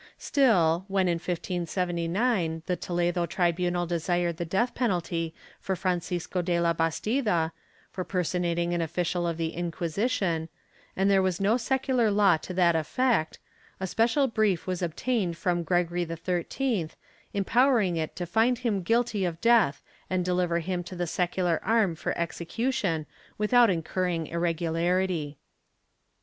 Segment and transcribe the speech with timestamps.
[0.09, 6.59] '* Still, when in 1579, the Toledo tribunal desired the death penalty for Francisco de
[6.59, 7.51] la Bastida,
[7.91, 10.49] for personating an official of the Inquisition,
[10.95, 13.37] and there was no secular law to that effect,
[13.79, 16.89] a special brief was obtained from Gregory XIII
[17.35, 21.93] empowering it to find him guilty of death and deliver him to the secular arm
[21.93, 23.05] for execution
[23.37, 25.37] without incurring irregularity.